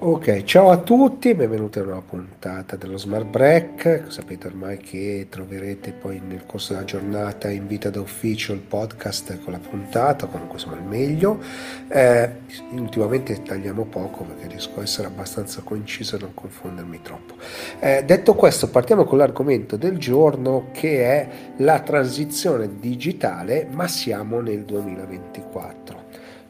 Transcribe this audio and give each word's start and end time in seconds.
Ok, 0.00 0.44
ciao 0.44 0.70
a 0.70 0.76
tutti, 0.76 1.34
benvenuti 1.34 1.80
a 1.80 1.82
una 1.82 2.00
puntata 2.00 2.76
dello 2.76 2.96
Smart 2.96 3.24
Break. 3.24 4.04
Sapete 4.06 4.46
ormai 4.46 4.78
che 4.78 5.26
troverete 5.28 5.90
poi 5.90 6.20
nel 6.24 6.46
corso 6.46 6.72
della 6.72 6.84
giornata 6.84 7.50
in 7.50 7.66
vita 7.66 7.90
d'ufficio 7.90 8.52
il 8.52 8.60
podcast 8.60 9.42
con 9.42 9.54
la 9.54 9.58
puntata, 9.58 10.26
comunque 10.26 10.54
insomma 10.54 10.76
il 10.76 10.84
meglio. 10.84 11.40
Eh, 11.88 12.30
ultimamente 12.74 13.42
tagliamo 13.42 13.86
poco 13.86 14.22
perché 14.22 14.46
riesco 14.46 14.78
a 14.78 14.84
essere 14.84 15.08
abbastanza 15.08 15.62
conciso 15.62 16.14
e 16.14 16.20
non 16.20 16.32
confondermi 16.32 17.02
troppo. 17.02 17.34
Eh, 17.80 18.04
detto 18.06 18.34
questo, 18.34 18.70
partiamo 18.70 19.02
con 19.02 19.18
l'argomento 19.18 19.76
del 19.76 19.98
giorno 19.98 20.68
che 20.70 21.02
è 21.02 21.28
la 21.56 21.80
transizione 21.80 22.78
digitale, 22.78 23.66
ma 23.72 23.88
siamo 23.88 24.40
nel 24.40 24.62
2024. 24.64 26.04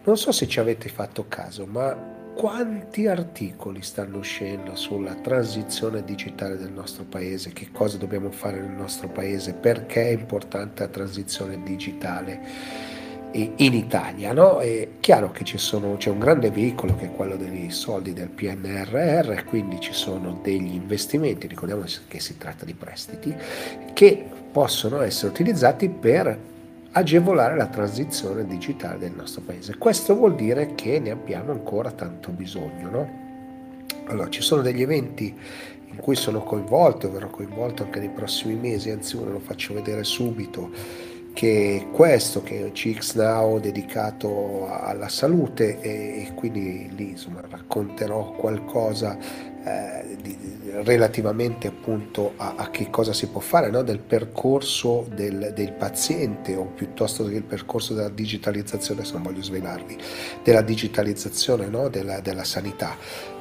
Non 0.04 0.18
so 0.18 0.32
se 0.32 0.46
ci 0.46 0.60
avete 0.60 0.90
fatto 0.90 1.24
caso, 1.28 1.64
ma 1.64 2.16
quanti 2.38 3.08
articoli 3.08 3.82
stanno 3.82 4.18
uscendo 4.18 4.76
sulla 4.76 5.16
transizione 5.16 6.04
digitale 6.04 6.56
del 6.56 6.70
nostro 6.70 7.02
paese, 7.02 7.52
che 7.52 7.70
cosa 7.72 7.96
dobbiamo 7.96 8.30
fare 8.30 8.60
nel 8.60 8.76
nostro 8.76 9.08
paese, 9.08 9.54
perché 9.54 10.10
è 10.10 10.12
importante 10.12 10.84
la 10.84 10.88
transizione 10.88 11.60
digitale 11.64 12.40
in 13.32 13.74
Italia. 13.74 14.32
No? 14.32 14.60
È 14.60 14.88
chiaro 15.00 15.32
che 15.32 15.44
sono, 15.58 15.96
c'è 15.96 16.10
un 16.10 16.20
grande 16.20 16.52
veicolo 16.52 16.94
che 16.94 17.06
è 17.06 17.12
quello 17.12 17.34
dei 17.34 17.72
soldi 17.72 18.12
del 18.12 18.28
PNRR, 18.28 19.42
quindi 19.42 19.80
ci 19.80 19.92
sono 19.92 20.38
degli 20.40 20.74
investimenti, 20.74 21.48
ricordiamo 21.48 21.82
che 22.06 22.20
si 22.20 22.38
tratta 22.38 22.64
di 22.64 22.74
prestiti, 22.74 23.34
che 23.92 24.24
possono 24.52 25.00
essere 25.00 25.32
utilizzati 25.32 25.88
per 25.88 26.38
agevolare 26.98 27.56
la 27.56 27.66
transizione 27.66 28.44
digitale 28.44 28.98
del 28.98 29.12
nostro 29.12 29.42
paese. 29.42 29.78
Questo 29.78 30.14
vuol 30.14 30.34
dire 30.34 30.74
che 30.74 30.98
ne 30.98 31.10
abbiamo 31.10 31.52
ancora 31.52 31.90
tanto 31.90 32.30
bisogno. 32.30 32.90
No? 32.90 33.26
Allora, 34.06 34.28
ci 34.28 34.42
sono 34.42 34.62
degli 34.62 34.82
eventi 34.82 35.36
in 35.90 35.96
cui 35.96 36.16
sono 36.16 36.42
coinvolto, 36.42 37.10
verrò 37.10 37.28
coinvolto 37.28 37.84
anche 37.84 38.00
nei 38.00 38.10
prossimi 38.10 38.54
mesi, 38.54 38.90
anzi 38.90 39.16
uno 39.16 39.32
lo 39.32 39.38
faccio 39.38 39.74
vedere 39.74 40.04
subito, 40.04 40.70
che 41.38 41.86
questo, 41.92 42.42
che 42.42 42.66
è 42.66 42.72
CX 42.72 43.14
Now 43.14 43.60
dedicato 43.60 44.66
alla 44.68 45.08
salute 45.08 45.80
e, 45.80 46.32
quindi 46.34 46.90
lì 46.96 47.10
insomma 47.10 47.40
racconterò 47.48 48.32
qualcosa 48.32 49.16
eh, 49.16 50.16
di, 50.20 50.36
relativamente 50.82 51.68
appunto 51.68 52.32
a, 52.38 52.54
a, 52.56 52.70
che 52.70 52.90
cosa 52.90 53.12
si 53.12 53.28
può 53.28 53.40
fare 53.40 53.70
no? 53.70 53.82
del 53.82 54.00
percorso 54.00 55.06
del, 55.14 55.52
del, 55.54 55.74
paziente 55.74 56.56
o 56.56 56.64
piuttosto 56.64 57.22
il 57.28 57.44
percorso 57.44 57.94
della 57.94 58.08
digitalizzazione, 58.08 59.04
se 59.04 59.12
non 59.12 59.22
voglio 59.22 59.42
svelarvi, 59.42 59.96
della 60.42 60.62
digitalizzazione 60.62 61.68
no? 61.68 61.88
della, 61.88 62.18
della 62.18 62.42
sanità. 62.42 62.96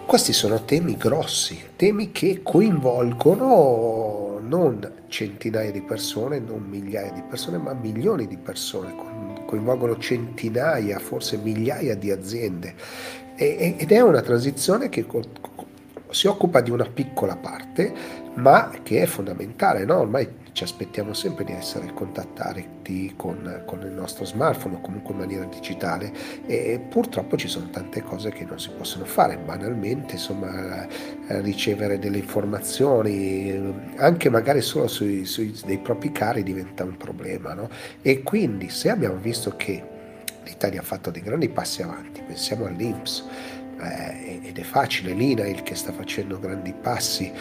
Questi 0.05 0.33
sono 0.33 0.65
temi 0.65 0.97
grossi, 0.97 1.59
temi 1.75 2.11
che 2.11 2.41
coinvolgono 2.43 4.26
non 4.39 5.05
centinaia 5.07 5.71
di 5.71 5.81
persone, 5.81 6.39
non 6.39 6.63
migliaia 6.63 7.11
di 7.11 7.23
persone, 7.29 7.57
ma 7.57 7.73
milioni 7.73 8.27
di 8.27 8.37
persone, 8.37 8.93
coinvolgono 9.45 9.97
centinaia, 9.97 10.99
forse 10.99 11.37
migliaia 11.37 11.95
di 11.95 12.11
aziende 12.11 12.75
ed 13.37 13.91
è 13.91 14.01
una 14.01 14.21
transizione 14.21 14.89
che 14.89 15.05
si 16.09 16.25
occupa 16.25 16.61
di 16.61 16.71
una 16.71 16.85
piccola 16.91 17.35
parte, 17.35 17.93
ma 18.33 18.71
che 18.81 19.03
è 19.03 19.05
fondamentale, 19.05 19.85
no? 19.85 19.99
ormai 19.99 20.27
ci 20.57 20.63
aspettiamo 20.63 21.13
sempre 21.13 21.43
di 21.43 21.51
essere 21.51 21.93
contattati 21.93 23.13
con, 23.15 23.61
con, 23.67 23.81
il 23.81 23.91
nostro 23.91 24.25
smartphone 24.25 24.77
o 24.77 24.81
comunque 24.81 25.13
in 25.13 25.19
maniera 25.19 25.45
digitale 25.45 26.11
e 26.47 26.79
purtroppo 26.79 27.37
ci 27.37 27.47
sono 27.47 27.69
tante 27.69 28.01
cose 28.01 28.31
che 28.31 28.43
non 28.43 28.59
si 28.59 28.71
possono 28.75 29.05
fare, 29.05 29.37
banalmente 29.37 30.13
insomma 30.13 30.87
ricevere 31.41 31.99
delle 31.99 32.17
informazioni 32.17 33.85
anche 33.97 34.31
magari 34.31 34.61
solo 34.61 34.87
sui, 34.87 35.25
sui 35.25 35.55
dei 35.63 35.77
propri 35.77 36.11
cari 36.11 36.41
diventa 36.41 36.83
un 36.83 36.97
problema 36.97 37.53
no? 37.53 37.69
e 38.01 38.23
quindi 38.23 38.69
se 38.69 38.89
abbiamo 38.89 39.17
visto 39.17 39.55
che 39.55 39.83
l'Italia 40.43 40.79
ha 40.79 40.83
fatto 40.83 41.11
dei 41.11 41.21
grandi 41.21 41.49
passi 41.49 41.83
avanti, 41.83 42.23
pensiamo 42.25 42.65
all'Inps, 42.65 43.23
eh, 43.79 44.39
ed 44.43 44.57
è 44.57 44.63
facile, 44.63 45.13
l'INAIL 45.13 45.61
che 45.61 45.75
sta 45.75 45.91
facendo 45.91 46.39
grandi 46.39 46.73
passi, 46.73 47.31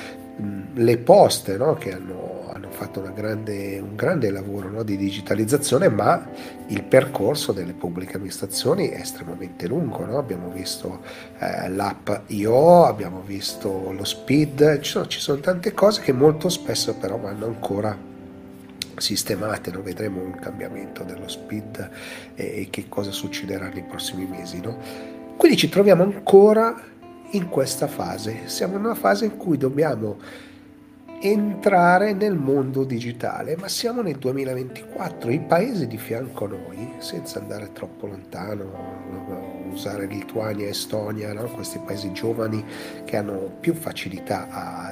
le 0.74 0.98
poste 0.98 1.56
no, 1.56 1.74
che 1.74 1.94
hanno, 1.94 2.50
hanno 2.52 2.70
fatto 2.70 3.02
grande, 3.14 3.78
un 3.78 3.96
grande 3.96 4.30
lavoro 4.30 4.68
no, 4.68 4.82
di 4.82 4.96
digitalizzazione, 4.96 5.88
ma 5.88 6.28
il 6.68 6.82
percorso 6.82 7.52
delle 7.52 7.72
pubbliche 7.72 8.16
amministrazioni 8.16 8.88
è 8.88 9.00
estremamente 9.00 9.66
lungo. 9.66 10.04
No? 10.04 10.18
Abbiamo 10.18 10.50
visto 10.50 11.00
eh, 11.38 11.68
l'app 11.70 12.10
IO, 12.26 12.84
abbiamo 12.84 13.22
visto 13.24 13.92
lo 13.92 14.04
SPID, 14.04 14.80
ci 14.80 14.90
sono, 14.90 15.06
ci 15.06 15.20
sono 15.20 15.40
tante 15.40 15.72
cose 15.72 16.02
che 16.02 16.12
molto 16.12 16.48
spesso 16.48 16.94
però 16.94 17.16
vanno 17.16 17.46
ancora 17.46 18.14
sistemate, 18.96 19.70
vedremo 19.70 20.22
un 20.22 20.38
cambiamento 20.38 21.02
dello 21.02 21.28
speed 21.28 21.90
e, 22.34 22.68
che 22.70 22.86
cosa 22.88 23.10
succederà 23.10 23.68
nei 23.68 23.84
prossimi 23.84 24.26
mesi. 24.26 24.60
Quindi 25.36 25.56
ci 25.56 25.68
troviamo 25.68 26.02
ancora 26.02 26.74
in 27.36 27.48
questa 27.48 27.86
fase, 27.86 28.42
siamo 28.46 28.76
in 28.76 28.84
una 28.84 28.94
fase 28.94 29.26
in 29.26 29.36
cui 29.36 29.56
dobbiamo 29.58 30.16
entrare 31.20 32.12
nel 32.12 32.36
mondo 32.36 32.84
digitale, 32.84 33.56
ma 33.56 33.68
siamo 33.68 34.02
nel 34.02 34.16
2024, 34.16 35.30
i 35.30 35.40
paesi 35.40 35.86
di 35.86 35.96
fianco 35.96 36.44
a 36.44 36.48
noi, 36.48 36.94
senza 36.98 37.38
andare 37.38 37.72
troppo 37.72 38.06
lontano, 38.06 39.68
usare 39.70 40.06
Lituania, 40.06 40.68
Estonia, 40.68 41.32
no? 41.32 41.44
questi 41.44 41.78
paesi 41.78 42.12
giovani 42.12 42.64
che 43.04 43.16
hanno 43.16 43.50
più 43.60 43.74
facilità 43.74 44.48
a 44.50 44.86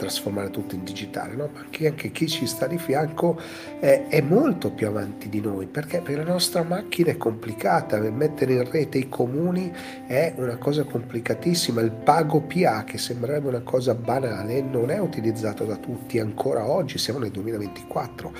trasformare 0.00 0.48
tutto 0.50 0.74
in 0.74 0.82
digitale, 0.82 1.34
no? 1.34 1.48
perché 1.48 1.88
anche 1.88 2.10
chi 2.10 2.26
ci 2.26 2.46
sta 2.46 2.66
di 2.66 2.78
fianco 2.78 3.38
è, 3.78 4.06
è, 4.08 4.22
molto 4.22 4.70
più 4.70 4.86
avanti 4.86 5.28
di 5.28 5.40
noi, 5.40 5.66
perché 5.66 6.00
per 6.00 6.16
la 6.16 6.24
nostra 6.24 6.62
macchina 6.62 7.10
è 7.10 7.18
complicata, 7.18 7.98
mettere 7.98 8.54
in 8.54 8.70
rete 8.70 8.96
i 8.96 9.08
comuni 9.10 9.70
è 10.06 10.32
una 10.36 10.56
cosa 10.56 10.84
complicatissima, 10.84 11.82
il 11.82 11.90
pago 11.90 12.40
PA 12.40 12.84
che 12.84 12.96
sembrerebbe 12.96 13.48
una 13.48 13.60
cosa 13.60 13.94
banale 13.94 14.62
non 14.62 14.90
è 14.90 14.98
utilizzato 14.98 15.64
da 15.64 15.76
tutti 15.76 16.18
ancora 16.18 16.66
oggi, 16.66 16.96
siamo 16.96 17.18
nel 17.18 17.30
2024 17.30 18.32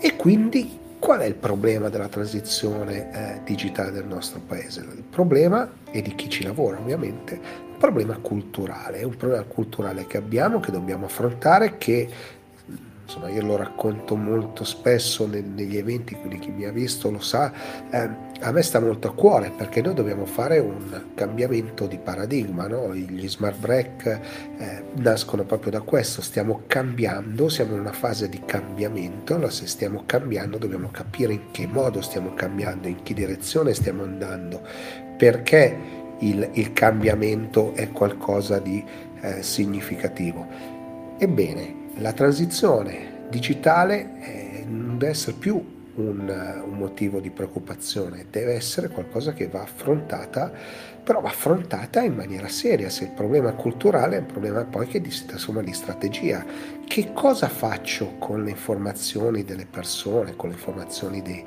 e 0.00 0.16
quindi 0.16 0.78
Qual 1.00 1.20
è 1.20 1.24
il 1.24 1.34
problema 1.34 1.88
della 1.88 2.08
transizione 2.08 3.10
eh, 3.10 3.40
digitale 3.42 3.90
del 3.90 4.04
nostro 4.04 4.38
paese? 4.46 4.80
Il 4.80 5.02
problema, 5.08 5.66
e 5.90 6.02
di 6.02 6.14
chi 6.14 6.28
ci 6.28 6.42
lavora 6.42 6.78
ovviamente, 6.78 7.69
problema 7.80 8.18
culturale, 8.18 8.98
è 8.98 9.04
un 9.04 9.16
problema 9.16 9.44
culturale 9.44 10.06
che 10.06 10.18
abbiamo, 10.18 10.60
che 10.60 10.70
dobbiamo 10.70 11.06
affrontare, 11.06 11.78
che 11.78 12.08
insomma 13.04 13.30
io 13.30 13.42
lo 13.42 13.56
racconto 13.56 14.14
molto 14.16 14.64
spesso 14.64 15.26
negli 15.26 15.78
eventi, 15.78 16.14
quindi 16.14 16.38
chi 16.38 16.50
mi 16.50 16.66
ha 16.66 16.70
visto 16.70 17.10
lo 17.10 17.20
sa, 17.20 17.50
eh, 17.90 18.08
a 18.38 18.52
me 18.52 18.62
sta 18.62 18.80
molto 18.80 19.08
a 19.08 19.14
cuore 19.14 19.50
perché 19.56 19.80
noi 19.80 19.94
dobbiamo 19.94 20.26
fare 20.26 20.58
un 20.58 21.06
cambiamento 21.14 21.86
di 21.86 21.96
paradigma, 21.96 22.68
no? 22.68 22.94
gli 22.94 23.28
smart 23.28 23.58
break 23.58 24.06
eh, 24.58 24.84
nascono 24.96 25.44
proprio 25.44 25.72
da 25.72 25.80
questo, 25.80 26.20
stiamo 26.20 26.64
cambiando, 26.66 27.48
siamo 27.48 27.72
in 27.72 27.80
una 27.80 27.92
fase 27.92 28.28
di 28.28 28.42
cambiamento, 28.44 29.34
allora 29.34 29.50
se 29.50 29.66
stiamo 29.66 30.02
cambiando 30.04 30.58
dobbiamo 30.58 30.90
capire 30.92 31.32
in 31.32 31.50
che 31.50 31.66
modo 31.66 32.02
stiamo 32.02 32.34
cambiando, 32.34 32.86
in 32.86 33.02
che 33.02 33.14
direzione 33.14 33.72
stiamo 33.72 34.04
andando, 34.04 34.60
perché 35.16 35.99
il, 36.20 36.48
il 36.52 36.72
cambiamento 36.72 37.74
è 37.74 37.90
qualcosa 37.90 38.58
di 38.58 38.82
eh, 39.20 39.42
significativo. 39.42 40.46
Ebbene, 41.18 41.74
la 41.96 42.12
transizione 42.12 43.26
digitale 43.28 44.20
eh, 44.22 44.64
non 44.66 44.98
deve 44.98 45.12
essere 45.12 45.36
più 45.38 45.78
un, 45.94 46.62
un, 46.64 46.78
motivo 46.78 47.20
di 47.20 47.30
preoccupazione, 47.30 48.26
deve 48.30 48.54
essere 48.54 48.88
qualcosa 48.88 49.32
che 49.32 49.48
va 49.48 49.62
affrontata, 49.62 50.50
però 51.02 51.20
va 51.20 51.28
affrontata 51.28 52.02
in 52.02 52.14
maniera 52.14 52.48
seria. 52.48 52.88
Se 52.88 53.04
il 53.04 53.10
problema 53.10 53.52
culturale 53.52 54.16
è 54.16 54.20
un 54.20 54.26
problema 54.26 54.64
poi 54.64 54.86
che 54.86 55.02
si 55.10 55.26
trasforma 55.26 55.62
in 55.62 55.74
strategia. 55.74 56.44
Che 56.86 57.12
cosa 57.12 57.48
faccio 57.48 58.16
con 58.18 58.44
le 58.44 58.50
informazioni 58.50 59.44
delle 59.44 59.66
persone, 59.66 60.36
con 60.36 60.48
le 60.48 60.54
informazioni 60.54 61.22
dei, 61.22 61.44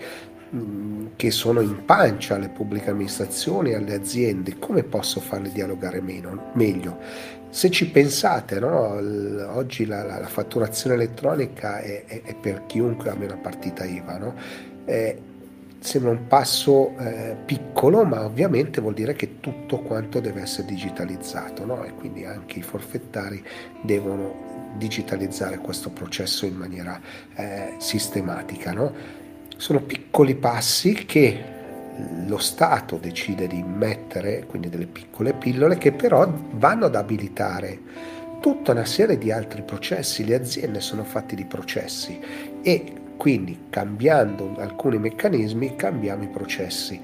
che 1.15 1.31
sono 1.31 1.61
in 1.61 1.83
pancia 1.85 2.35
alle 2.35 2.49
pubbliche 2.49 2.91
amministrazioni, 2.91 3.73
alle 3.73 3.95
aziende, 3.95 4.59
come 4.59 4.83
posso 4.83 5.19
farle 5.19 5.51
dialogare 5.51 6.01
meno, 6.01 6.51
meglio? 6.53 6.97
Se 7.49 7.69
ci 7.69 7.89
pensate, 7.89 8.59
no? 8.59 8.99
oggi 9.55 9.85
la, 9.85 10.03
la, 10.03 10.19
la, 10.19 10.27
fatturazione 10.27 10.95
elettronica 10.95 11.79
è, 11.79 12.05
è, 12.05 12.21
è, 12.23 12.35
per 12.35 12.65
chiunque 12.65 13.09
abbia 13.09 13.27
una 13.27 13.37
partita 13.37 13.83
IVA, 13.83 14.17
no? 14.17 14.33
è, 14.85 15.15
sembra 15.79 16.11
un 16.11 16.27
passo 16.27 16.97
eh, 16.97 17.35
piccolo, 17.45 18.03
ma 18.05 18.25
ovviamente 18.25 18.81
vuol 18.81 18.93
dire 18.93 19.13
che 19.13 19.39
tutto 19.39 19.79
quanto 19.79 20.19
deve 20.19 20.41
essere 20.41 20.67
digitalizzato 20.67 21.65
no? 21.65 21.83
e 21.83 21.93
quindi 21.93 22.25
anche 22.25 22.59
i 22.59 22.63
forfettari 22.63 23.43
devono 23.83 24.71
digitalizzare 24.77 25.57
questo 25.59 25.91
processo 25.91 26.45
in 26.45 26.55
maniera 26.55 26.99
eh, 27.35 27.73
sistematica. 27.77 28.71
No? 29.53 29.59
sono 29.59 29.81
piccoli 29.81 30.35
passi 30.35 30.93
che 31.05 31.51
lo 32.25 32.37
Stato 32.37 32.97
decide 32.97 33.47
di 33.47 33.63
mettere, 33.63 34.45
quindi 34.47 34.69
delle 34.69 34.87
piccole 34.87 35.33
pillole 35.33 35.77
che 35.77 35.91
però 35.91 36.27
vanno 36.51 36.85
ad 36.85 36.95
abilitare 36.95 37.79
tutta 38.39 38.71
una 38.71 38.85
serie 38.85 39.17
di 39.17 39.31
altri 39.31 39.61
processi, 39.61 40.25
le 40.25 40.35
aziende 40.35 40.81
sono 40.81 41.03
fatte 41.03 41.35
di 41.35 41.45
processi 41.45 42.19
e 42.61 42.93
quindi 43.15 43.67
cambiando 43.69 44.55
alcuni 44.57 44.97
meccanismi 44.97 45.75
cambiamo 45.75 46.23
i 46.23 46.27
processi. 46.27 46.99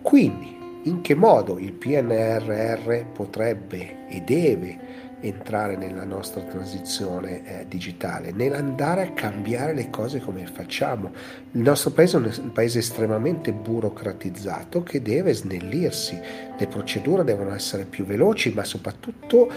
Quindi 0.00 0.58
in 0.84 1.00
che 1.02 1.14
modo 1.14 1.58
il 1.58 1.72
PNRR 1.72 3.04
potrebbe 3.12 4.08
e 4.08 4.22
deve 4.22 5.01
entrare 5.22 5.76
nella 5.76 6.04
nostra 6.04 6.42
transizione 6.42 7.44
eh, 7.44 7.66
digitale, 7.68 8.32
nell'andare 8.32 9.02
a 9.02 9.10
cambiare 9.12 9.72
le 9.72 9.88
cose 9.90 10.20
come 10.20 10.46
facciamo. 10.46 11.12
Il 11.52 11.60
nostro 11.60 11.90
paese 11.90 12.16
è 12.16 12.40
un 12.40 12.52
paese 12.52 12.80
estremamente 12.80 13.52
burocratizzato 13.52 14.82
che 14.82 15.00
deve 15.00 15.32
snellirsi, 15.32 16.18
le 16.58 16.66
procedure 16.66 17.24
devono 17.24 17.54
essere 17.54 17.84
più 17.84 18.04
veloci, 18.04 18.52
ma 18.52 18.64
soprattutto 18.64 19.50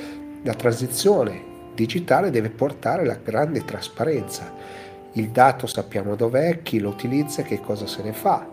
la 0.43 0.53
transizione 0.53 1.53
digitale 1.73 2.29
deve 2.29 2.49
portare 2.49 3.05
la 3.05 3.17
grande 3.21 3.65
trasparenza. 3.65 4.53
Il 5.13 5.29
dato 5.29 5.65
sappiamo 5.65 6.15
dov'è, 6.15 6.61
chi 6.61 6.79
lo 6.79 6.89
utilizza, 6.89 7.41
che 7.41 7.59
cosa 7.59 7.87
se 7.87 8.03
ne 8.03 8.13
fa, 8.13 8.47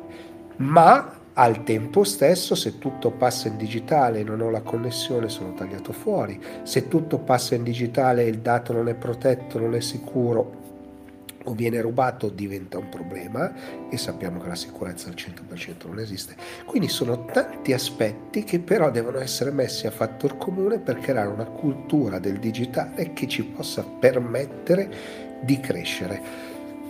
ma 0.56 1.20
al 1.34 1.64
tempo 1.64 2.04
stesso, 2.04 2.54
se 2.54 2.78
tutto 2.78 3.10
passa 3.10 3.48
in 3.48 3.56
digitale 3.56 4.20
e 4.20 4.24
non 4.24 4.40
ho 4.40 4.50
la 4.50 4.60
connessione, 4.60 5.28
sono 5.28 5.54
tagliato 5.54 5.92
fuori. 5.92 6.38
Se 6.62 6.88
tutto 6.88 7.18
passa 7.18 7.54
in 7.54 7.62
digitale 7.62 8.24
e 8.24 8.28
il 8.28 8.40
dato 8.40 8.72
non 8.72 8.88
è 8.88 8.94
protetto, 8.94 9.58
non 9.58 9.74
è 9.74 9.80
sicuro 9.80 10.60
o 11.44 11.54
viene 11.54 11.80
rubato, 11.80 12.28
diventa 12.28 12.78
un 12.78 12.88
problema 12.88 13.88
e 13.88 13.96
sappiamo 13.96 14.40
che 14.40 14.48
la 14.48 14.54
sicurezza 14.54 15.08
al 15.08 15.14
100% 15.14 15.86
non 15.86 15.98
esiste. 15.98 16.36
Quindi 16.66 16.88
sono 16.88 17.24
tanti 17.24 17.72
aspetti 17.72 18.44
che 18.44 18.60
però 18.60 18.90
devono 18.90 19.18
essere 19.18 19.50
messi 19.50 19.86
a 19.86 19.90
fattor 19.90 20.36
comune 20.36 20.78
per 20.78 20.98
creare 20.98 21.28
una 21.28 21.46
cultura 21.46 22.18
del 22.18 22.38
digitale 22.38 23.12
che 23.12 23.26
ci 23.26 23.42
possa 23.44 23.82
permettere 23.82 25.40
di 25.40 25.58
crescere. 25.58 26.20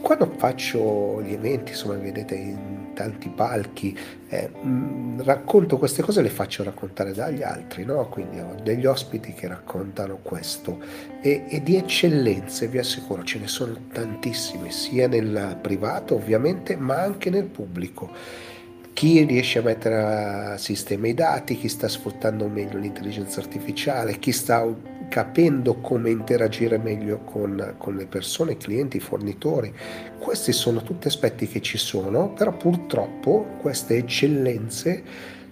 Quando 0.01 0.33
faccio 0.37 1.23
gli 1.23 1.33
eventi, 1.33 1.71
insomma, 1.71 1.95
vedete 1.95 2.35
in 2.35 2.82
tanti 2.95 3.29
palchi, 3.29 3.97
eh, 4.29 4.49
mh, 4.49 5.23
racconto 5.25 5.79
queste 5.79 6.03
cose, 6.03 6.23
le 6.23 6.29
faccio 6.29 6.63
raccontare 6.63 7.13
dagli 7.13 7.43
altri, 7.43 7.85
no? 7.85 8.09
Quindi 8.09 8.39
ho 8.39 8.55
degli 8.63 8.87
ospiti 8.87 9.33
che 9.33 9.49
raccontano 9.49 10.19
questo 10.23 10.81
e, 11.21 11.45
e 11.49 11.63
di 11.63 11.77
eccellenze, 11.77 12.69
vi 12.69 12.79
assicuro, 12.79 13.25
ce 13.25 13.39
ne 13.39 13.49
sono 13.49 13.77
tantissime, 13.93 14.71
sia 14.71 15.09
nel 15.09 15.59
privato 15.61 16.15
ovviamente, 16.15 16.77
ma 16.77 17.01
anche 17.01 17.31
nel 17.31 17.47
pubblico 17.47 18.51
chi 18.93 19.25
riesce 19.25 19.59
a 19.59 19.63
mettere 19.63 19.97
a 19.97 20.59
sistema 20.59 21.09
i 21.09 21.15
dati, 21.15 21.57
chi 21.57 21.69
sta 21.69 21.89
sfruttando 21.89 22.47
meglio 22.49 22.79
l'intelligenza 22.79 23.41
artificiale, 23.41 24.19
chi 24.19 24.33
sta 24.33 24.67
capendo 25.09 25.75
come 25.81 26.11
interagire 26.11 26.79
meglio 26.79 27.19
con, 27.19 27.75
con 27.79 27.97
le 27.97 28.07
persone, 28.07 28.53
i 28.53 28.57
clienti, 28.57 28.97
i 28.97 29.01
fornitori. 29.01 29.73
Questi 30.19 30.53
sono 30.53 30.83
tutti 30.83 31.07
aspetti 31.07 31.47
che 31.49 31.61
ci 31.61 31.79
sono, 31.79 32.33
però 32.33 32.53
purtroppo 32.57 33.57
queste 33.61 33.97
eccellenze 33.97 35.03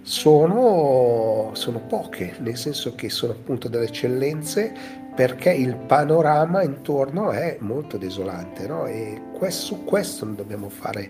sono, 0.01 1.51
sono 1.53 1.79
poche, 1.81 2.35
nel 2.39 2.57
senso 2.57 2.95
che 2.95 3.09
sono 3.09 3.33
appunto 3.33 3.67
delle 3.67 3.85
eccellenze 3.85 4.73
perché 5.13 5.51
il 5.51 5.75
panorama 5.75 6.63
intorno 6.63 7.31
è 7.31 7.57
molto 7.59 7.97
desolante 7.97 8.65
no? 8.65 8.85
e 8.85 9.21
questo, 9.33 9.65
su 9.65 9.83
questo 9.83 10.25
dobbiamo 10.25 10.69
fare 10.69 11.09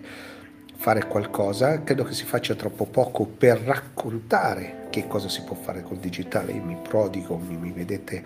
fare 0.82 1.06
qualcosa, 1.06 1.84
credo 1.84 2.02
che 2.02 2.12
si 2.12 2.24
faccia 2.24 2.56
troppo 2.56 2.86
poco 2.86 3.24
per 3.24 3.60
raccontare 3.60 4.88
che 4.90 5.06
cosa 5.06 5.28
si 5.28 5.42
può 5.42 5.54
fare 5.54 5.80
col 5.80 5.98
digitale. 5.98 6.50
Io 6.50 6.64
mi 6.64 6.76
prodigo, 6.76 7.36
mi, 7.36 7.56
mi 7.56 7.70
vedete, 7.70 8.20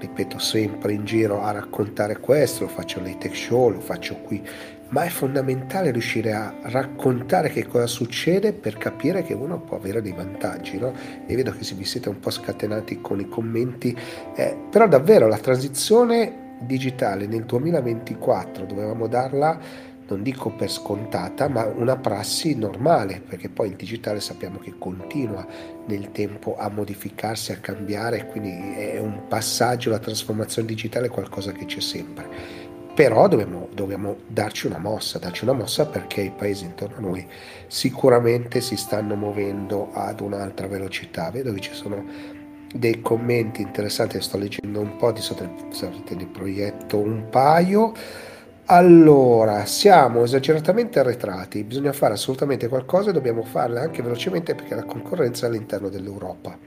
ripeto 0.00 0.38
sempre 0.38 0.94
in 0.94 1.04
giro 1.04 1.42
a 1.42 1.50
raccontare 1.50 2.18
questo, 2.18 2.64
lo 2.64 2.70
faccio 2.70 3.02
nei 3.02 3.18
tech 3.18 3.36
show, 3.36 3.68
lo 3.68 3.80
faccio 3.80 4.16
qui, 4.22 4.42
ma 4.88 5.02
è 5.02 5.10
fondamentale 5.10 5.90
riuscire 5.90 6.32
a 6.32 6.54
raccontare 6.62 7.50
che 7.50 7.66
cosa 7.66 7.86
succede 7.86 8.54
per 8.54 8.78
capire 8.78 9.22
che 9.22 9.34
uno 9.34 9.60
può 9.60 9.76
avere 9.76 10.00
dei 10.00 10.12
vantaggi. 10.12 10.78
No? 10.78 10.94
E 11.26 11.36
vedo 11.36 11.50
che 11.50 11.74
vi 11.74 11.84
siete 11.84 12.08
un 12.08 12.20
po' 12.20 12.30
scatenati 12.30 13.02
con 13.02 13.20
i 13.20 13.28
commenti, 13.28 13.94
eh, 14.34 14.56
però 14.70 14.88
davvero 14.88 15.28
la 15.28 15.36
transizione 15.36 16.56
digitale 16.60 17.26
nel 17.26 17.44
2024 17.44 18.64
dovevamo 18.64 19.06
darla 19.08 19.86
non 20.08 20.22
dico 20.22 20.50
per 20.50 20.70
scontata, 20.70 21.48
ma 21.48 21.64
una 21.64 21.96
prassi 21.96 22.56
normale, 22.56 23.22
perché 23.26 23.48
poi 23.48 23.68
il 23.68 23.76
digitale 23.76 24.20
sappiamo 24.20 24.58
che 24.58 24.74
continua 24.78 25.46
nel 25.86 26.10
tempo 26.12 26.56
a 26.58 26.68
modificarsi, 26.70 27.52
a 27.52 27.56
cambiare, 27.56 28.26
quindi 28.26 28.50
è 28.50 28.98
un 28.98 29.26
passaggio, 29.28 29.90
la 29.90 29.98
trasformazione 29.98 30.66
digitale 30.66 31.06
è 31.06 31.10
qualcosa 31.10 31.52
che 31.52 31.66
c'è 31.66 31.80
sempre. 31.80 32.66
Però 32.94 33.28
dobbiamo, 33.28 33.68
dobbiamo 33.72 34.16
darci 34.26 34.66
una 34.66 34.78
mossa, 34.78 35.18
darci 35.18 35.44
una 35.44 35.52
mossa 35.52 35.86
perché 35.86 36.22
i 36.22 36.32
paesi 36.36 36.64
intorno 36.64 36.96
a 36.96 37.00
noi 37.00 37.24
sicuramente 37.68 38.60
si 38.60 38.76
stanno 38.76 39.14
muovendo 39.14 39.90
ad 39.92 40.20
un'altra 40.20 40.66
velocità. 40.66 41.30
Vedo 41.30 41.52
che 41.52 41.60
ci 41.60 41.74
sono 41.74 42.04
dei 42.74 43.00
commenti 43.00 43.62
interessanti, 43.62 44.20
sto 44.20 44.36
leggendo 44.36 44.80
un 44.80 44.96
po', 44.96 45.12
di 45.12 45.20
solito 45.20 46.14
ne 46.16 46.26
proietto 46.26 46.98
un 46.98 47.28
paio. 47.30 47.92
Allora, 48.70 49.64
siamo 49.64 50.24
esageratamente 50.24 50.98
arretrati, 50.98 51.64
bisogna 51.64 51.94
fare 51.94 52.12
assolutamente 52.12 52.68
qualcosa 52.68 53.08
e 53.08 53.12
dobbiamo 53.14 53.42
farlo 53.42 53.78
anche 53.78 54.02
velocemente 54.02 54.54
perché 54.54 54.74
la 54.74 54.84
concorrenza 54.84 55.46
è 55.46 55.48
all'interno 55.48 55.88
dell'Europa. 55.88 56.58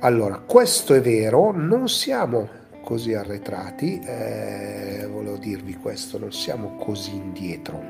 Allora, 0.00 0.36
questo 0.36 0.92
è 0.92 1.00
vero, 1.00 1.50
non 1.50 1.88
siamo 1.88 2.46
così 2.82 3.14
arretrati, 3.14 3.98
eh, 4.04 5.08
volevo 5.10 5.38
dirvi 5.38 5.76
questo, 5.76 6.18
non 6.18 6.30
siamo 6.30 6.76
così 6.76 7.14
indietro. 7.14 7.82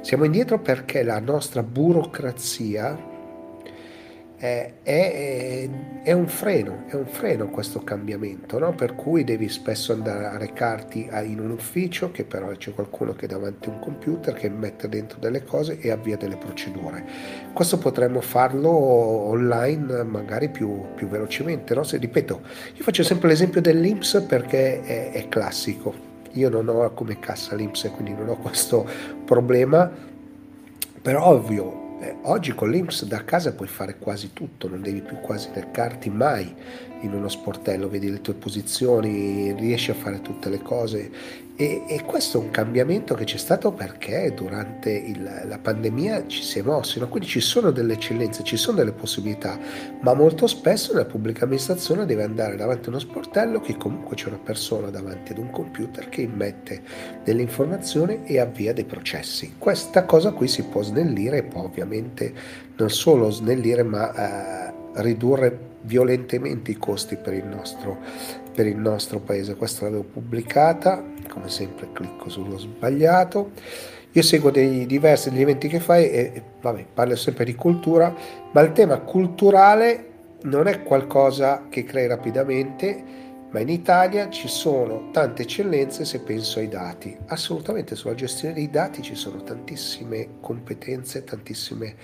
Siamo 0.00 0.24
indietro 0.24 0.58
perché 0.58 1.02
la 1.02 1.20
nostra 1.20 1.62
burocrazia 1.62 3.15
è, 4.36 4.74
è, 4.82 5.68
è, 6.02 6.12
un 6.12 6.28
freno, 6.28 6.84
è 6.88 6.94
un 6.94 7.06
freno 7.06 7.48
questo 7.48 7.82
cambiamento, 7.82 8.58
no? 8.58 8.74
per 8.74 8.94
cui 8.94 9.24
devi 9.24 9.48
spesso 9.48 9.92
andare 9.92 10.26
a 10.26 10.36
recarti 10.36 11.08
in 11.24 11.40
un 11.40 11.50
ufficio 11.50 12.10
che 12.10 12.24
però 12.24 12.48
c'è 12.50 12.74
qualcuno 12.74 13.14
che 13.14 13.24
è 13.24 13.28
davanti 13.28 13.68
a 13.68 13.72
un 13.72 13.78
computer 13.78 14.34
che 14.34 14.50
mette 14.50 14.88
dentro 14.88 15.18
delle 15.18 15.42
cose 15.42 15.78
e 15.80 15.90
avvia 15.90 16.16
delle 16.18 16.36
procedure. 16.36 17.04
Questo 17.52 17.78
potremmo 17.78 18.20
farlo 18.20 18.70
online 18.70 20.02
magari 20.04 20.50
più, 20.50 20.84
più 20.94 21.08
velocemente, 21.08 21.74
no? 21.74 21.82
Se, 21.82 21.96
ripeto, 21.96 22.40
io 22.74 22.82
faccio 22.82 23.02
sempre 23.02 23.28
l'esempio 23.28 23.62
dell'IMSS 23.62 24.24
perché 24.28 24.82
è, 24.82 25.12
è 25.12 25.28
classico. 25.28 26.14
Io 26.32 26.50
non 26.50 26.68
ho 26.68 26.92
come 26.92 27.18
cassa 27.18 27.54
l'IMSS, 27.54 27.90
quindi 27.94 28.12
non 28.12 28.28
ho 28.28 28.36
questo 28.36 28.86
problema, 29.24 29.90
però 31.00 31.24
ovvio 31.24 31.84
eh, 32.00 32.16
oggi 32.22 32.54
con 32.54 32.70
l'Inps 32.70 33.04
da 33.04 33.24
casa 33.24 33.54
puoi 33.54 33.68
fare 33.68 33.98
quasi 33.98 34.32
tutto, 34.32 34.68
non 34.68 34.82
devi 34.82 35.00
più 35.00 35.18
quasi 35.20 35.48
recarti 35.52 36.10
mai 36.10 36.54
in 37.00 37.12
uno 37.12 37.28
sportello, 37.28 37.88
vedi 37.88 38.10
le 38.10 38.20
tue 38.20 38.34
posizioni, 38.34 39.52
riesci 39.52 39.90
a 39.90 39.94
fare 39.94 40.20
tutte 40.20 40.48
le 40.48 40.60
cose 40.60 41.10
e, 41.56 41.84
e 41.88 42.04
questo 42.04 42.38
è 42.38 42.44
un 42.44 42.50
cambiamento 42.50 43.14
che 43.14 43.24
c'è 43.24 43.38
stato 43.38 43.72
perché 43.72 44.32
durante 44.34 44.90
il, 44.90 45.22
la 45.46 45.58
pandemia 45.58 46.26
ci 46.26 46.42
si 46.42 46.58
è 46.58 46.62
mossi, 46.62 46.98
no? 46.98 47.08
quindi 47.08 47.28
ci 47.28 47.40
sono 47.40 47.70
delle 47.70 47.94
eccellenze, 47.94 48.44
ci 48.44 48.58
sono 48.58 48.76
delle 48.76 48.92
possibilità, 48.92 49.58
ma 50.00 50.12
molto 50.12 50.46
spesso 50.46 50.92
nella 50.92 51.06
pubblica 51.06 51.44
amministrazione 51.44 52.04
deve 52.04 52.24
andare 52.24 52.56
davanti 52.56 52.86
a 52.86 52.90
uno 52.90 52.98
sportello 52.98 53.60
che 53.60 53.76
comunque 53.78 54.16
c'è 54.16 54.28
una 54.28 54.40
persona 54.42 54.90
davanti 54.90 55.32
ad 55.32 55.38
un 55.38 55.50
computer 55.50 56.10
che 56.10 56.20
immette 56.20 56.82
delle 57.24 57.40
informazioni 57.40 58.24
e 58.24 58.38
avvia 58.38 58.74
dei 58.74 58.84
processi. 58.84 59.54
Questa 59.56 60.04
cosa 60.04 60.32
qui 60.32 60.48
si 60.48 60.62
può 60.64 60.82
snellire 60.82 61.42
può 61.42 61.62
ovviamente 61.62 62.34
non 62.76 62.90
solo 62.90 63.30
snellire 63.30 63.82
ma 63.82 64.12
eh, 64.12 64.74
ridurre 64.96 65.74
violentemente 65.82 66.72
i 66.72 66.76
costi 66.76 67.16
per 67.16 67.32
il 67.32 67.46
nostro, 67.46 67.98
per 68.54 68.66
il 68.66 68.76
nostro 68.76 69.20
paese. 69.20 69.56
Questa 69.56 69.84
l'avevo 69.84 70.02
pubblicata, 70.02 71.02
come 71.36 71.50
sempre 71.50 71.88
clicco 71.92 72.30
sullo 72.30 72.56
sbagliato. 72.56 73.50
Io 74.12 74.22
seguo 74.22 74.50
dei 74.50 74.86
diversi 74.86 75.28
degli 75.28 75.42
eventi 75.42 75.68
che 75.68 75.80
fai 75.80 76.10
e, 76.10 76.42
vabbè, 76.62 76.86
parlo 76.94 77.14
sempre 77.14 77.44
di 77.44 77.54
cultura, 77.54 78.14
ma 78.52 78.60
il 78.62 78.72
tema 78.72 78.98
culturale 79.00 80.04
non 80.44 80.66
è 80.66 80.82
qualcosa 80.82 81.66
che 81.68 81.84
crei 81.84 82.06
rapidamente, 82.06 83.24
ma 83.56 83.62
in 83.62 83.70
Italia 83.70 84.28
ci 84.28 84.48
sono 84.48 85.08
tante 85.12 85.44
eccellenze 85.44 86.04
se 86.04 86.20
penso 86.20 86.58
ai 86.58 86.68
dati. 86.68 87.16
Assolutamente 87.28 87.96
sulla 87.96 88.14
gestione 88.14 88.52
dei 88.52 88.68
dati 88.68 89.00
ci 89.00 89.14
sono 89.14 89.42
tantissime 89.42 90.28
competenze, 90.42 91.24
tantissime 91.24 91.94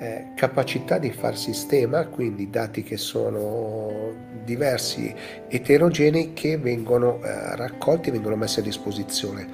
eh, 0.00 0.28
capacità 0.34 0.96
di 0.96 1.12
far 1.12 1.36
sistema, 1.36 2.06
quindi 2.06 2.48
dati 2.48 2.82
che 2.82 2.96
sono 2.96 4.10
diversi, 4.42 5.14
eterogenei, 5.48 6.32
che 6.32 6.56
vengono 6.56 7.22
eh, 7.22 7.56
raccolti 7.56 8.08
e 8.08 8.12
vengono 8.12 8.36
messi 8.36 8.60
a 8.60 8.62
disposizione. 8.62 9.46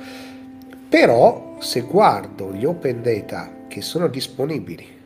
Però 0.88 1.56
se 1.58 1.80
guardo 1.80 2.52
gli 2.52 2.66
open 2.66 3.02
data 3.02 3.64
che 3.66 3.80
sono 3.80 4.06
disponibili, 4.06 4.97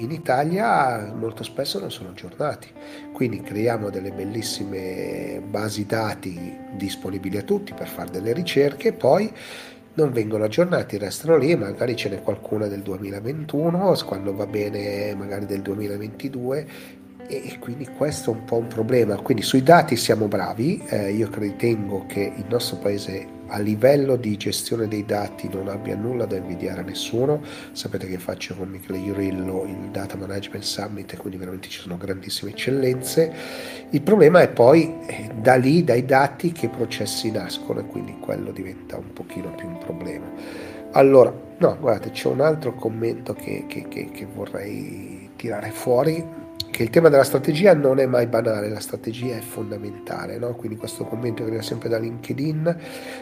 in 0.00 0.10
Italia 0.10 1.12
molto 1.14 1.42
spesso 1.44 1.78
non 1.78 1.90
sono 1.90 2.10
aggiornati, 2.10 2.68
quindi 3.12 3.40
creiamo 3.40 3.90
delle 3.90 4.10
bellissime 4.10 5.42
basi 5.46 5.86
dati 5.86 6.56
disponibili 6.72 7.36
a 7.36 7.42
tutti 7.42 7.74
per 7.74 7.86
fare 7.86 8.10
delle 8.10 8.32
ricerche 8.32 8.92
poi 8.92 9.32
non 9.92 10.12
vengono 10.12 10.44
aggiornati, 10.44 10.96
restano 10.98 11.36
lì, 11.36 11.54
magari 11.56 11.96
ce 11.96 12.08
n'è 12.08 12.22
qualcuna 12.22 12.68
del 12.68 12.80
2021, 12.80 13.96
quando 14.06 14.34
va 14.34 14.46
bene 14.46 15.14
magari 15.14 15.46
del 15.46 15.62
2022 15.62 16.66
e 17.26 17.58
quindi 17.58 17.86
questo 17.86 18.32
è 18.32 18.34
un 18.34 18.44
po' 18.44 18.56
un 18.56 18.66
problema. 18.68 19.16
Quindi 19.16 19.42
sui 19.42 19.62
dati 19.62 19.96
siamo 19.96 20.26
bravi, 20.26 20.82
eh, 20.88 21.12
io 21.12 21.28
ritengo 21.32 22.06
che 22.06 22.32
il 22.34 22.44
nostro 22.48 22.76
paese 22.76 23.38
a 23.50 23.58
livello 23.58 24.16
di 24.16 24.36
gestione 24.36 24.88
dei 24.88 25.04
dati 25.04 25.48
non 25.52 25.68
abbia 25.68 25.96
nulla 25.96 26.24
da 26.24 26.36
invidiare 26.36 26.80
a 26.80 26.84
nessuno. 26.84 27.42
Sapete 27.72 28.06
che 28.06 28.18
faccio 28.18 28.54
con 28.54 28.68
Michele 28.68 28.98
Iurillo 28.98 29.64
il 29.64 29.90
Data 29.90 30.16
Management 30.16 30.64
Summit 30.64 31.16
quindi 31.16 31.38
veramente 31.38 31.68
ci 31.68 31.80
sono 31.80 31.96
grandissime 31.96 32.52
eccellenze. 32.52 33.32
Il 33.90 34.02
problema 34.02 34.40
è 34.40 34.48
poi 34.48 34.94
eh, 35.06 35.30
da 35.34 35.56
lì, 35.56 35.84
dai 35.84 36.04
dati, 36.04 36.52
che 36.52 36.68
processi 36.68 37.30
nascono 37.30 37.80
e 37.80 37.86
quindi 37.86 38.16
quello 38.20 38.52
diventa 38.52 38.96
un 38.96 39.12
pochino 39.12 39.52
più 39.54 39.66
un 39.66 39.78
problema. 39.78 40.26
Allora, 40.92 41.32
no, 41.58 41.76
guardate, 41.78 42.10
c'è 42.10 42.28
un 42.28 42.40
altro 42.40 42.74
commento 42.74 43.34
che, 43.34 43.64
che, 43.68 43.86
che, 43.88 44.10
che 44.10 44.26
vorrei 44.26 45.30
tirare 45.36 45.70
fuori 45.70 46.48
che 46.80 46.86
il 46.86 46.92
tema 46.92 47.10
della 47.10 47.24
strategia 47.24 47.74
non 47.74 47.98
è 47.98 48.06
mai 48.06 48.26
banale, 48.26 48.70
la 48.70 48.80
strategia 48.80 49.36
è 49.36 49.40
fondamentale, 49.40 50.38
no? 50.38 50.54
quindi 50.54 50.78
questo 50.78 51.04
commento 51.04 51.42
che 51.42 51.48
arriva 51.50 51.62
sempre 51.62 51.90
da 51.90 51.98
LinkedIn, 51.98 52.76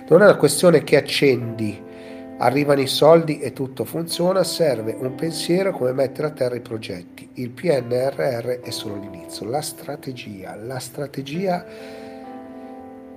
non 0.08 0.22
è 0.22 0.24
una 0.26 0.36
questione 0.36 0.84
che 0.84 0.96
accendi, 0.96 1.76
arrivano 2.38 2.80
i 2.80 2.86
soldi 2.86 3.40
e 3.40 3.52
tutto 3.52 3.84
funziona, 3.84 4.44
serve 4.44 4.94
un 4.96 5.12
pensiero 5.16 5.72
come 5.72 5.92
mettere 5.92 6.28
a 6.28 6.30
terra 6.30 6.54
i 6.54 6.60
progetti, 6.60 7.30
il 7.32 7.50
PNRR 7.50 8.60
è 8.60 8.70
solo 8.70 8.94
l'inizio, 8.94 9.44
la 9.46 9.60
strategia, 9.60 10.54
la 10.54 10.78
strategia 10.78 11.66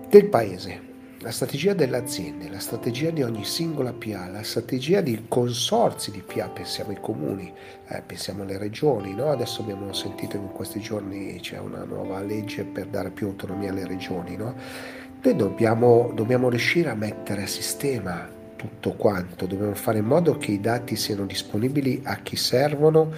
del 0.09 0.25
paese 0.25 0.90
la 1.21 1.31
strategia 1.31 1.73
delle 1.73 1.97
aziende, 1.97 2.49
la 2.49 2.59
strategia 2.59 3.11
di 3.11 3.21
ogni 3.21 3.45
singola 3.45 3.93
PA, 3.93 4.27
la 4.27 4.41
strategia 4.41 5.01
di 5.01 5.25
consorzi 5.27 6.09
di 6.09 6.23
PA, 6.23 6.49
pensiamo 6.49 6.89
ai 6.89 6.97
comuni, 6.99 7.53
eh, 7.89 8.01
pensiamo 8.03 8.41
alle 8.41 8.57
regioni, 8.57 9.13
no? 9.13 9.29
adesso 9.29 9.61
abbiamo 9.61 9.93
sentito 9.93 10.39
che 10.39 10.43
in 10.43 10.51
questi 10.51 10.79
giorni 10.79 11.39
c'è 11.39 11.59
una 11.59 11.83
nuova 11.83 12.21
legge 12.21 12.63
per 12.63 12.87
dare 12.87 13.11
più 13.11 13.27
autonomia 13.27 13.69
alle 13.69 13.85
regioni, 13.85 14.35
no? 14.35 14.55
noi 15.21 15.35
dobbiamo, 15.35 16.11
dobbiamo 16.15 16.49
riuscire 16.49 16.89
a 16.89 16.95
mettere 16.95 17.43
a 17.43 17.47
sistema 17.47 18.27
tutto 18.55 18.93
quanto, 18.93 19.45
dobbiamo 19.45 19.75
fare 19.75 19.99
in 19.99 20.05
modo 20.05 20.37
che 20.37 20.51
i 20.51 20.59
dati 20.59 20.95
siano 20.95 21.25
disponibili 21.25 22.01
a 22.03 22.15
chi 22.17 22.35
servono, 22.35 23.11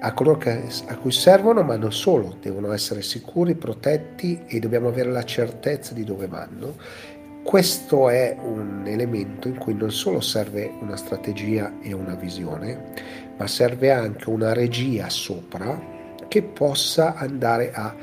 a 0.00 0.12
coloro 0.12 0.38
che, 0.38 0.62
a 0.86 0.96
cui 0.96 1.12
servono, 1.12 1.62
ma 1.62 1.76
non 1.76 1.92
solo, 1.92 2.36
devono 2.40 2.72
essere 2.72 3.02
sicuri, 3.02 3.54
protetti 3.54 4.44
e 4.46 4.58
dobbiamo 4.60 4.88
avere 4.88 5.10
la 5.10 5.24
certezza 5.24 5.92
di 5.94 6.04
dove 6.04 6.26
vanno 6.26 6.76
questo 7.44 8.08
è 8.08 8.34
un 8.42 8.84
elemento 8.86 9.48
in 9.48 9.58
cui 9.58 9.74
non 9.74 9.92
solo 9.92 10.20
serve 10.20 10.72
una 10.80 10.96
strategia 10.96 11.74
e 11.82 11.92
una 11.92 12.14
visione, 12.14 12.92
ma 13.36 13.46
serve 13.46 13.92
anche 13.92 14.30
una 14.30 14.54
regia 14.54 15.10
sopra 15.10 15.78
che 16.26 16.42
possa 16.42 17.14
andare 17.14 17.70
a 17.72 17.94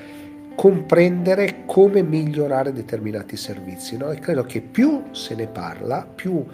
comprendere 0.56 1.64
come 1.66 2.04
migliorare 2.04 2.72
determinati 2.72 3.36
servizi. 3.36 3.98
No? 3.98 4.12
E 4.12 4.20
credo 4.20 4.44
che 4.44 4.62
più 4.62 5.06
se 5.12 5.34
ne 5.34 5.48
parla, 5.48 6.06
più 6.06 6.46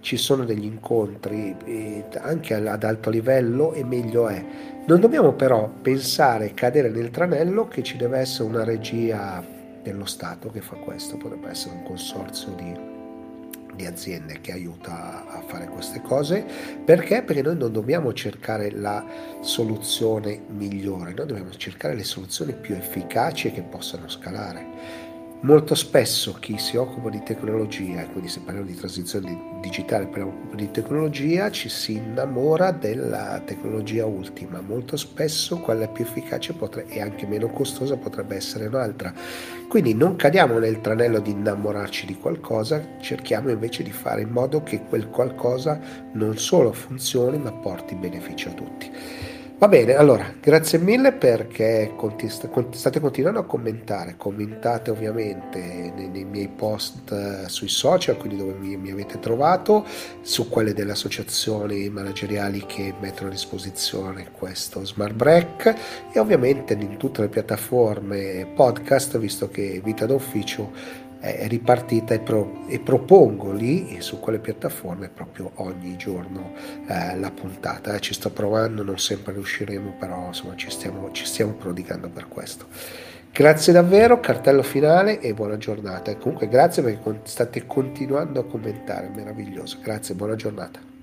ci 0.00 0.16
sono 0.16 0.44
degli 0.44 0.64
incontri 0.64 1.56
anche 2.18 2.54
ad 2.54 2.84
alto 2.84 3.10
livello 3.10 3.72
e 3.72 3.82
meglio 3.84 4.28
è. 4.28 4.44
Non 4.86 5.00
dobbiamo 5.00 5.32
però 5.32 5.68
pensare, 5.82 6.52
cadere 6.54 6.90
nel 6.90 7.10
tranello 7.10 7.68
che 7.68 7.82
ci 7.82 7.96
deve 7.96 8.18
essere 8.18 8.48
una 8.48 8.64
regia 8.64 9.56
dello 9.82 10.06
Stato 10.06 10.50
che 10.50 10.60
fa 10.60 10.76
questo, 10.76 11.16
potrebbe 11.16 11.50
essere 11.50 11.74
un 11.74 11.82
consorzio 11.82 12.52
di, 12.52 12.74
di 13.74 13.86
aziende 13.86 14.40
che 14.40 14.52
aiuta 14.52 15.26
a 15.28 15.40
fare 15.42 15.66
queste 15.68 16.00
cose. 16.02 16.44
Perché? 16.84 17.22
Perché 17.22 17.42
noi 17.42 17.56
non 17.56 17.72
dobbiamo 17.72 18.12
cercare 18.12 18.70
la 18.70 19.04
soluzione 19.40 20.40
migliore, 20.48 21.12
noi 21.14 21.26
dobbiamo 21.26 21.50
cercare 21.50 21.94
le 21.94 22.04
soluzioni 22.04 22.52
più 22.54 22.74
efficaci 22.74 23.48
e 23.48 23.52
che 23.52 23.62
possano 23.62 24.08
scalare. 24.08 25.06
Molto 25.40 25.76
spesso 25.76 26.32
chi 26.40 26.58
si 26.58 26.76
occupa 26.76 27.10
di 27.10 27.22
tecnologia, 27.22 28.04
quindi 28.08 28.28
se 28.28 28.40
parliamo 28.40 28.66
di 28.66 28.74
transizione 28.74 29.60
digitale, 29.60 30.06
parliamo 30.06 30.32
di 30.52 30.68
tecnologia, 30.72 31.48
ci 31.52 31.68
si 31.68 31.92
innamora 31.92 32.72
della 32.72 33.40
tecnologia 33.44 34.04
ultima. 34.04 34.60
Molto 34.60 34.96
spesso 34.96 35.58
quella 35.58 35.86
più 35.86 36.04
efficace 36.04 36.54
potrebbe, 36.54 36.92
e 36.92 37.00
anche 37.00 37.24
meno 37.24 37.46
costosa 37.50 37.96
potrebbe 37.96 38.34
essere 38.34 38.66
un'altra. 38.66 39.14
Quindi 39.68 39.94
non 39.94 40.16
cadiamo 40.16 40.58
nel 40.58 40.80
tranello 40.80 41.20
di 41.20 41.30
innamorarci 41.30 42.04
di 42.04 42.16
qualcosa, 42.16 42.98
cerchiamo 43.00 43.48
invece 43.48 43.84
di 43.84 43.92
fare 43.92 44.22
in 44.22 44.30
modo 44.30 44.64
che 44.64 44.82
quel 44.82 45.08
qualcosa 45.08 45.78
non 46.14 46.36
solo 46.36 46.72
funzioni 46.72 47.38
ma 47.38 47.52
porti 47.52 47.94
beneficio 47.94 48.48
a 48.48 48.52
tutti. 48.54 48.90
Va 49.58 49.66
bene, 49.66 49.96
allora, 49.96 50.34
grazie 50.40 50.78
mille 50.78 51.10
perché 51.10 51.92
state 52.70 53.00
continuando 53.00 53.40
a 53.40 53.44
commentare, 53.44 54.14
commentate 54.16 54.92
ovviamente 54.92 55.92
nei, 55.96 56.08
nei 56.08 56.24
miei 56.24 56.46
post 56.46 57.10
eh, 57.10 57.48
sui 57.48 57.66
social, 57.66 58.16
quindi 58.18 58.36
dove 58.38 58.52
mi, 58.52 58.76
mi, 58.76 58.92
avete 58.92 59.18
trovato, 59.18 59.84
su 60.20 60.48
quelle 60.48 60.74
delle 60.74 60.92
associazioni 60.92 61.88
manageriali 61.88 62.66
che 62.66 62.94
mettono 63.00 63.30
a 63.30 63.32
disposizione 63.32 64.30
questo 64.30 64.84
Smart 64.84 65.14
Break 65.14 65.74
e 66.12 66.20
ovviamente 66.20 66.74
in 66.74 66.96
tutte 66.96 67.22
le 67.22 67.28
piattaforme 67.28 68.46
podcast, 68.54 69.18
visto 69.18 69.50
che 69.50 69.80
Vita 69.82 70.06
d'Ufficio 70.06 71.07
è 71.20 71.48
ripartita 71.48 72.14
e, 72.14 72.20
pro, 72.20 72.66
e, 72.68 72.78
propongo 72.78 73.52
lì 73.52 74.00
su 74.00 74.20
quelle 74.20 74.38
piattaforme 74.38 75.08
proprio 75.08 75.50
ogni 75.56 75.96
giorno 75.96 76.52
eh, 76.86 77.16
la 77.16 77.30
puntata. 77.30 77.94
Eh, 77.94 78.00
ci 78.00 78.14
sto 78.14 78.30
provando, 78.30 78.82
non 78.82 78.98
sempre 78.98 79.32
riusciremo, 79.32 79.96
però 79.98 80.26
insomma 80.26 80.54
ci 80.54 80.70
stiamo, 80.70 81.10
ci 81.12 81.24
stiamo 81.24 81.52
prodigando 81.52 82.08
per 82.08 82.28
questo. 82.28 82.66
Grazie 83.32 83.72
davvero, 83.72 84.20
cartello 84.20 84.62
finale 84.62 85.20
e 85.20 85.34
buona 85.34 85.56
giornata. 85.58 86.10
E 86.10 86.18
comunque 86.18 86.48
grazie 86.48 86.82
perché 86.82 87.20
state 87.24 87.66
continuando 87.66 88.40
a 88.40 88.44
commentare, 88.44 89.10
meraviglioso. 89.14 89.78
Grazie, 89.82 90.14
buona 90.14 90.34
giornata. 90.34 90.97